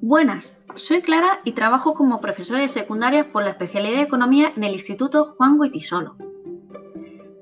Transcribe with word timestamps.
Buenas, 0.00 0.64
soy 0.76 1.02
Clara 1.02 1.40
y 1.42 1.52
trabajo 1.52 1.92
como 1.92 2.20
profesora 2.20 2.60
de 2.60 2.68
secundaria 2.68 3.32
por 3.32 3.42
la 3.42 3.50
especialidad 3.50 3.96
de 3.96 4.02
Economía 4.02 4.52
en 4.54 4.62
el 4.62 4.74
Instituto 4.74 5.24
Juan 5.24 5.58
Goitisolo. 5.58 6.16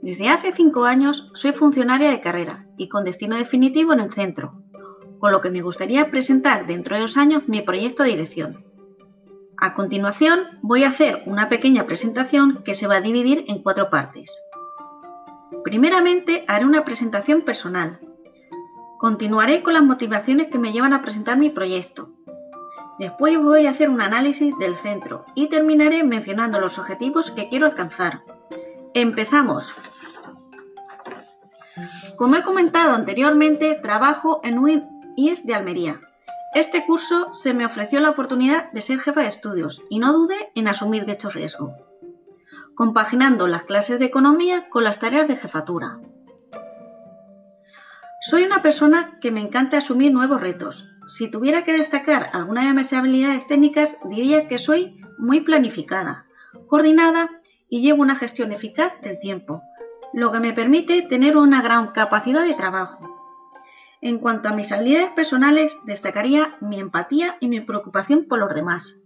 Desde 0.01 0.31
hace 0.31 0.53
cinco 0.53 0.85
años 0.85 1.31
soy 1.35 1.53
funcionaria 1.53 2.09
de 2.09 2.23
carrera 2.23 2.67
y 2.79 2.89
con 2.89 3.05
destino 3.05 3.37
definitivo 3.37 3.93
en 3.93 4.01
el 4.01 4.11
centro, 4.11 4.63
con 5.19 5.33
lo 5.33 5.43
que 5.43 5.51
me 5.51 5.61
gustaría 5.61 6.11
presentar 6.11 6.67
dentro 6.67 6.97
de 6.97 7.03
dos 7.03 7.19
años 7.19 7.43
mi 7.47 7.61
proyecto 7.61 8.05
de 8.05 8.11
dirección. 8.11 8.65
A 9.59 9.75
continuación 9.75 10.41
voy 10.63 10.85
a 10.85 10.89
hacer 10.89 11.25
una 11.27 11.51
pequeña 11.51 11.85
presentación 11.85 12.63
que 12.65 12.73
se 12.73 12.87
va 12.87 12.97
a 12.97 13.01
dividir 13.03 13.45
en 13.49 13.63
cuatro 13.63 13.91
partes. 13.91 14.35
Primeramente 15.63 16.47
haré 16.49 16.65
una 16.65 16.87
presentación 16.87 17.43
personal. 17.43 18.01
Continuaré 18.99 19.63
con 19.63 19.75
las 19.75 19.83
motivaciones 19.83 20.49
que 20.49 20.59
me 20.59 20.73
llevan 20.73 20.95
a 20.95 21.03
presentar 21.03 21.37
mi 21.37 21.51
proyecto 21.51 22.16
Después 22.99 23.39
voy 23.39 23.67
a 23.67 23.71
hacer 23.71 23.91
un 23.91 24.01
análisis 24.01 24.57
del 24.59 24.75
centro 24.75 25.27
y 25.35 25.49
terminaré 25.49 26.03
mencionando 26.03 26.61
los 26.61 26.79
objetivos 26.79 27.31
que 27.31 27.49
quiero 27.49 27.67
alcanzar. 27.67 28.23
Empezamos. 28.95 29.75
Como 32.17 32.37
he 32.37 32.43
comentado 32.43 32.95
anteriormente, 32.95 33.75
trabajo 33.83 34.41
en 34.43 34.59
un 34.59 35.13
IES 35.17 35.45
de 35.47 35.55
Almería. 35.55 36.01
Este 36.55 36.87
curso 36.87 37.35
se 37.35 37.53
me 37.53 37.67
ofreció 37.67 38.01
la 38.01 38.09
oportunidad 38.09 38.73
de 38.73 38.81
ser 38.81 38.99
jefa 39.01 39.21
de 39.21 39.29
estudios 39.29 39.83
y 39.91 39.99
no 39.99 40.15
dudé 40.15 40.51
en 40.55 40.69
asumir 40.69 41.05
dicho 41.05 41.29
riesgo, 41.29 41.75
compaginando 42.75 43.47
las 43.47 43.65
clases 43.65 43.99
de 43.99 44.07
economía 44.07 44.71
con 44.71 44.85
las 44.85 44.99
tareas 44.99 45.29
de 45.29 45.37
jefatura. 45.37 45.99
Soy 48.23 48.45
una 48.45 48.63
persona 48.63 49.19
que 49.21 49.31
me 49.31 49.43
encanta 49.43 49.77
asumir 49.77 50.13
nuevos 50.13 50.41
retos, 50.41 50.89
si 51.07 51.31
tuviera 51.31 51.65
que 51.65 51.73
destacar 51.73 52.31
alguna 52.33 52.67
de 52.67 52.75
mis 52.75 52.93
habilidades 52.93 53.47
técnicas, 53.47 53.97
diría 54.05 54.49
que 54.49 54.59
soy 54.59 55.01
muy 55.19 55.41
planificada, 55.41 56.27
coordinada 56.67 57.31
y 57.69 57.81
llevo 57.81 58.03
una 58.03 58.17
gestión 58.17 58.53
eficaz 58.53 59.01
del 59.03 59.19
tiempo, 59.19 59.63
lo 60.13 60.33
que 60.33 60.41
me 60.41 60.53
permite 60.53 61.03
tener 61.03 61.37
una 61.37 61.63
gran 61.63 61.89
capacidad 61.89 62.45
de 62.45 62.55
trabajo. 62.55 63.09
En 64.01 64.19
cuanto 64.19 64.49
a 64.49 64.53
mis 64.53 64.73
habilidades 64.73 65.11
personales, 65.11 65.79
destacaría 65.85 66.57
mi 66.61 66.81
empatía 66.81 67.37
y 67.41 67.49
mi 67.49 67.61
preocupación 67.61 68.27
por 68.29 68.39
los 68.39 68.55
demás. 68.55 69.01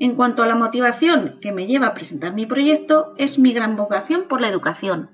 En 0.00 0.14
cuanto 0.14 0.42
a 0.42 0.46
la 0.46 0.54
motivación 0.54 1.38
que 1.42 1.52
me 1.52 1.66
lleva 1.66 1.88
a 1.88 1.94
presentar 1.94 2.32
mi 2.32 2.46
proyecto, 2.46 3.12
es 3.18 3.38
mi 3.38 3.52
gran 3.52 3.76
vocación 3.76 4.24
por 4.28 4.40
la 4.40 4.48
educación. 4.48 5.10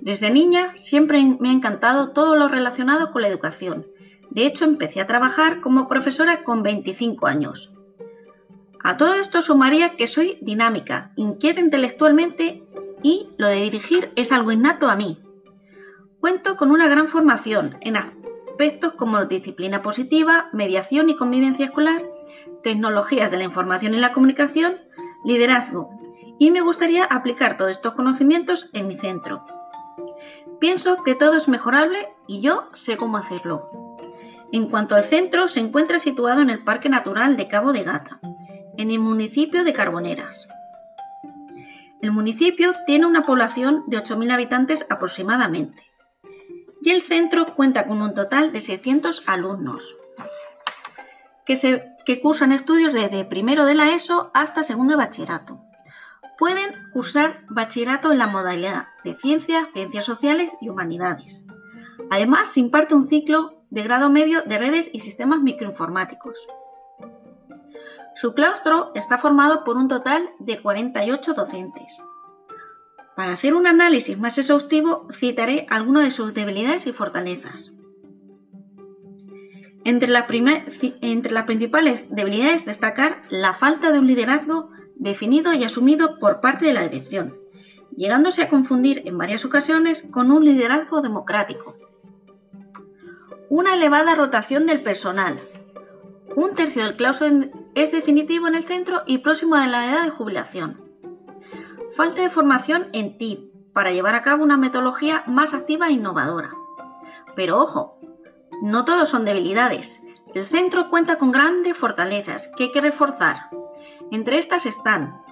Desde 0.00 0.30
niña 0.30 0.72
siempre 0.76 1.22
me 1.40 1.50
ha 1.50 1.52
encantado 1.52 2.12
todo 2.12 2.36
lo 2.36 2.48
relacionado 2.48 3.10
con 3.10 3.22
la 3.22 3.28
educación. 3.28 3.86
De 4.30 4.46
hecho, 4.46 4.64
empecé 4.64 5.00
a 5.00 5.06
trabajar 5.06 5.60
como 5.60 5.88
profesora 5.88 6.42
con 6.42 6.62
25 6.62 7.26
años. 7.26 7.72
A 8.82 8.96
todo 8.96 9.14
esto 9.14 9.42
sumaría 9.42 9.96
que 9.96 10.06
soy 10.06 10.38
dinámica, 10.40 11.10
inquieta 11.16 11.60
intelectualmente 11.60 12.62
y 13.02 13.28
lo 13.36 13.48
de 13.48 13.62
dirigir 13.62 14.12
es 14.16 14.30
algo 14.30 14.52
innato 14.52 14.88
a 14.88 14.96
mí. 14.96 15.20
Cuento 16.20 16.56
con 16.56 16.70
una 16.70 16.88
gran 16.88 17.08
formación 17.08 17.76
en 17.80 17.96
aspectos 17.96 18.92
como 18.92 19.24
disciplina 19.26 19.82
positiva, 19.82 20.48
mediación 20.52 21.10
y 21.10 21.16
convivencia 21.16 21.66
escolar, 21.66 22.02
tecnologías 22.62 23.30
de 23.30 23.38
la 23.38 23.44
información 23.44 23.94
y 23.94 23.98
la 23.98 24.12
comunicación, 24.12 24.76
liderazgo, 25.24 25.90
y 26.38 26.50
me 26.50 26.60
gustaría 26.60 27.04
aplicar 27.04 27.56
todos 27.56 27.72
estos 27.72 27.94
conocimientos 27.94 28.70
en 28.72 28.86
mi 28.86 28.96
centro. 28.96 29.44
Pienso 30.60 31.02
que 31.02 31.14
todo 31.14 31.36
es 31.36 31.48
mejorable 31.48 32.08
y 32.26 32.40
yo 32.40 32.68
sé 32.72 32.96
cómo 32.96 33.16
hacerlo. 33.16 33.70
En 34.52 34.68
cuanto 34.68 34.94
al 34.94 35.04
centro, 35.04 35.46
se 35.46 35.60
encuentra 35.60 35.98
situado 35.98 36.40
en 36.40 36.50
el 36.50 36.64
Parque 36.64 36.88
Natural 36.88 37.36
de 37.36 37.48
Cabo 37.48 37.72
de 37.72 37.82
Gata, 37.82 38.18
en 38.76 38.90
el 38.90 38.98
municipio 38.98 39.64
de 39.64 39.72
Carboneras. 39.72 40.48
El 42.00 42.12
municipio 42.12 42.72
tiene 42.86 43.06
una 43.06 43.22
población 43.22 43.84
de 43.88 43.98
8.000 43.98 44.32
habitantes 44.32 44.86
aproximadamente 44.88 45.82
y 46.80 46.90
el 46.90 47.02
centro 47.02 47.54
cuenta 47.54 47.86
con 47.86 48.00
un 48.00 48.14
total 48.14 48.52
de 48.52 48.60
600 48.60 49.28
alumnos 49.28 49.96
que, 51.44 51.56
que 52.06 52.20
cursan 52.20 52.52
estudios 52.52 52.92
desde 52.92 53.24
primero 53.24 53.64
de 53.64 53.74
la 53.74 53.92
ESO 53.92 54.30
hasta 54.32 54.62
segundo 54.62 54.92
de 54.92 54.98
bachillerato 54.98 55.67
pueden 56.38 56.90
cursar 56.92 57.44
bachillerato 57.50 58.12
en 58.12 58.18
la 58.18 58.28
modalidad 58.28 58.86
de 59.04 59.14
Ciencias, 59.16 59.66
Ciencias 59.74 60.04
Sociales 60.04 60.56
y 60.60 60.68
Humanidades. 60.68 61.44
Además, 62.10 62.52
se 62.52 62.60
imparte 62.60 62.94
un 62.94 63.04
ciclo 63.04 63.62
de 63.70 63.82
grado 63.82 64.08
medio 64.08 64.42
de 64.42 64.56
redes 64.56 64.88
y 64.92 65.00
sistemas 65.00 65.40
microinformáticos. 65.40 66.46
Su 68.14 68.34
claustro 68.34 68.92
está 68.94 69.18
formado 69.18 69.64
por 69.64 69.76
un 69.76 69.88
total 69.88 70.30
de 70.38 70.60
48 70.60 71.34
docentes. 71.34 72.02
Para 73.14 73.32
hacer 73.32 73.54
un 73.54 73.66
análisis 73.66 74.16
más 74.16 74.38
exhaustivo, 74.38 75.06
citaré 75.12 75.66
algunas 75.70 76.04
de 76.04 76.10
sus 76.12 76.34
debilidades 76.34 76.86
y 76.86 76.92
fortalezas. 76.92 77.72
Entre, 79.84 80.08
entre 81.00 81.32
las 81.32 81.44
principales 81.44 82.14
debilidades 82.14 82.64
destacar 82.64 83.22
la 83.28 83.54
falta 83.54 83.90
de 83.90 83.98
un 83.98 84.06
liderazgo 84.06 84.70
definido 84.98 85.52
y 85.52 85.64
asumido 85.64 86.18
por 86.18 86.40
parte 86.40 86.66
de 86.66 86.74
la 86.74 86.82
dirección, 86.82 87.38
llegándose 87.96 88.42
a 88.42 88.48
confundir 88.48 89.02
en 89.06 89.16
varias 89.16 89.44
ocasiones 89.44 90.06
con 90.10 90.30
un 90.30 90.44
liderazgo 90.44 91.00
democrático. 91.00 91.76
Una 93.48 93.74
elevada 93.74 94.14
rotación 94.14 94.66
del 94.66 94.82
personal. 94.82 95.38
Un 96.36 96.54
tercio 96.54 96.84
del 96.84 96.96
claustro 96.96 97.28
es 97.74 97.92
definitivo 97.92 98.46
en 98.46 98.54
el 98.54 98.62
centro 98.62 99.02
y 99.06 99.18
próximo 99.18 99.54
a 99.54 99.66
la 99.66 99.90
edad 99.90 100.04
de 100.04 100.10
jubilación. 100.10 100.82
Falta 101.96 102.22
de 102.22 102.30
formación 102.30 102.88
en 102.92 103.16
TIP 103.16 103.52
para 103.72 103.92
llevar 103.92 104.14
a 104.14 104.22
cabo 104.22 104.42
una 104.42 104.56
metodología 104.56 105.22
más 105.26 105.54
activa 105.54 105.88
e 105.88 105.92
innovadora. 105.92 106.50
Pero 107.34 107.58
ojo, 107.58 107.98
no 108.62 108.84
todos 108.84 109.08
son 109.08 109.24
debilidades. 109.24 110.00
El 110.34 110.44
centro 110.44 110.90
cuenta 110.90 111.16
con 111.16 111.32
grandes 111.32 111.76
fortalezas 111.76 112.50
que 112.56 112.64
hay 112.64 112.72
que 112.72 112.80
reforzar. 112.80 113.48
Entre 114.10 114.38
estas 114.38 114.66
están 114.66 115.22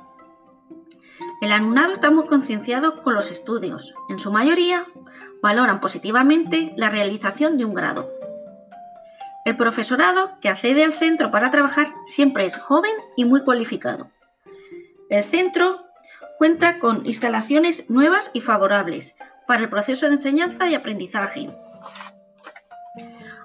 el 1.41 1.53
alumnado 1.53 1.93
está 1.93 2.11
muy 2.11 2.27
concienciado 2.27 3.03
con 3.03 3.15
los 3.15 3.31
estudios. 3.31 3.95
En 4.09 4.19
su 4.19 4.33
mayoría, 4.33 4.87
valoran 5.43 5.81
positivamente 5.81 6.73
la 6.77 6.89
realización 6.89 7.59
de 7.59 7.65
un 7.65 7.75
grado. 7.75 8.11
El 9.45 9.57
profesorado 9.57 10.39
que 10.41 10.49
accede 10.49 10.83
al 10.83 10.95
centro 10.95 11.31
para 11.31 11.51
trabajar 11.51 11.95
siempre 12.07 12.47
es 12.47 12.57
joven 12.57 12.93
y 13.17 13.27
muy 13.27 13.45
cualificado. 13.45 14.11
El 15.11 15.23
centro 15.25 15.85
cuenta 16.39 16.79
con 16.79 17.07
instalaciones 17.07 17.89
nuevas 17.91 18.31
y 18.33 18.41
favorables 18.41 19.17
para 19.47 19.63
el 19.63 19.69
proceso 19.69 20.07
de 20.07 20.15
enseñanza 20.15 20.69
y 20.69 20.75
aprendizaje, 20.75 21.51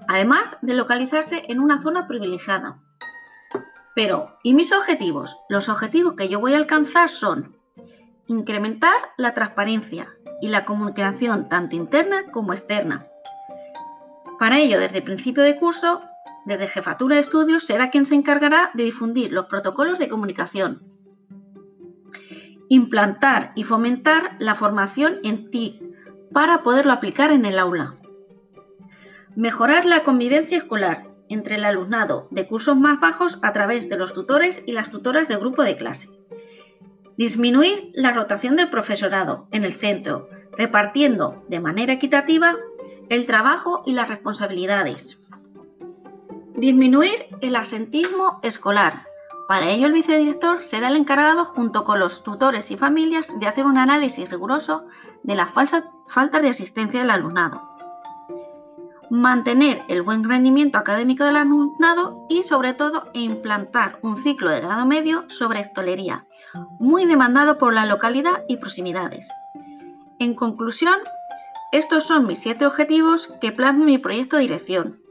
además 0.08 0.58
de 0.62 0.74
localizarse 0.74 1.44
en 1.50 1.59
una 1.59 1.81
zona 1.81 2.08
privilegiada. 2.08 2.80
Pero, 3.94 4.38
¿y 4.44 4.53
mis 4.53 4.72
objetivos? 4.72 5.38
Los 5.50 5.68
objetivos 5.69 6.13
que 6.13 6.29
yo 6.29 6.40
voy 6.40 6.53
a 6.53 6.57
alcanzar 6.57 7.09
son 7.09 7.57
incrementar 8.28 8.94
la 9.18 9.34
transparencia 9.34 10.09
y 10.41 10.47
la 10.47 10.63
comunicación 10.63 11.50
tanto 11.50 11.75
interna 11.75 12.31
como 12.31 12.53
externa. 12.53 13.06
Para 14.40 14.59
ello, 14.59 14.80
desde 14.80 15.00
el 15.00 15.03
principio 15.03 15.44
de 15.44 15.57
curso, 15.57 16.01
desde 16.46 16.68
Jefatura 16.68 17.16
de 17.16 17.22
Estudios 17.22 17.66
será 17.66 17.90
quien 17.91 18.06
se 18.06 18.16
encargará 18.16 18.72
de 18.74 18.84
difundir 18.84 19.31
los 19.31 19.46
protocolos 19.46 20.00
de 20.00 20.07
comunicación, 20.07 20.81
implantar 22.69 23.51
y 23.56 23.66
fomentar 23.66 24.38
la 24.40 24.56
formación 24.56 25.19
en 25.24 25.51
TIC 25.51 25.84
para 26.31 26.63
poderlo 26.63 26.94
aplicar 26.94 27.31
en 27.31 27.46
el 27.46 27.59
aula, 27.59 27.97
mejorar 29.35 29.86
la 29.86 30.04
convivencia 30.04 30.57
escolar 30.57 31.11
entre 31.31 31.56
el 31.56 31.63
alumnado 31.63 32.28
de 32.30 32.45
cursos 32.45 32.75
más 32.75 33.00
bajos 33.00 33.39
a 33.42 33.54
través 33.54 33.88
de 33.89 33.98
los 33.98 34.13
tutores 34.13 34.63
y 34.66 34.74
las 34.74 34.89
tutoras 34.89 35.28
de 35.28 35.38
grupo 35.38 35.63
de 35.63 35.78
clase. 35.78 36.10
Disminuir 37.18 37.92
la 37.94 38.12
rotación 38.12 38.57
del 38.57 38.69
profesorado 38.69 39.48
en 39.51 39.63
el 39.63 39.74
centro, 39.74 40.28
repartiendo 40.57 41.44
de 41.48 41.60
manera 41.60 41.94
equitativa 41.94 42.57
el 43.10 43.25
trabajo 43.25 43.81
y 43.86 43.94
las 43.94 44.10
responsabilidades. 44.10 45.19
Disminuir 46.56 47.28
el 47.42 47.56
asentismo 47.56 48.39
escolar. 48.44 49.06
Para 49.48 49.69
ello 49.69 49.88
el 49.88 49.94
vicedirector 49.94 50.63
será 50.63 50.89
el 50.89 50.95
encargado 50.95 51.45
junto 51.45 51.83
con 51.83 52.00
los 52.00 52.24
tutores 52.24 52.72
y 52.72 52.78
familias 52.78 53.31
de 53.39 53.48
hacer 53.48 53.66
un 53.66 53.78
análisis 53.78 54.30
riguroso 54.30 54.86
de 55.24 55.36
la 55.36 55.48
falta 55.48 56.42
de 56.42 56.50
asistencia 56.50 57.01
del 57.01 57.10
alumnado 57.10 57.70
mantener 59.12 59.84
el 59.90 60.04
buen 60.04 60.24
rendimiento 60.24 60.78
académico 60.78 61.25
del 61.25 61.36
alumnado 61.36 62.25
y 62.30 62.44
sobre 62.44 62.72
todo 62.72 63.10
implantar 63.13 64.00
un 64.02 64.18
ciclo 64.18 64.50
de 64.50 64.62
grado 64.62 64.86
medio 64.86 65.25
sobre 65.28 65.60
estolería, 65.60 66.25
muy 66.80 67.06
demandado 67.06 67.58
por 67.58 67.74
la 67.74 67.86
localidad 67.86 68.44
y 68.48 68.56
proximidades. 68.56 69.30
En 70.18 70.34
conclusión, 70.34 70.96
estos 71.74 72.06
son 72.06 72.25
mis 72.25 72.40
siete 72.40 72.66
objetivos 72.66 73.30
que 73.42 73.52
plasmo 73.52 73.84
mi 73.84 73.98
proyecto 73.98 74.38
de 74.38 74.44
dirección. 74.44 75.02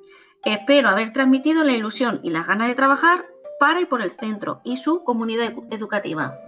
Espero 0.47 0.89
haber 0.89 1.13
transmitido 1.13 1.63
la 1.63 1.75
ilusión 1.75 2.21
y 2.23 2.31
las 2.31 2.47
ganas 2.47 2.69
de 2.69 2.75
trabajar 2.75 3.27
para 3.59 3.83
y 3.83 3.85
por 3.85 4.01
el 4.01 4.13
centro 4.13 4.63
y 4.65 4.79
su 4.79 5.05
comunidad 5.05 5.53
educativa. 5.71 6.39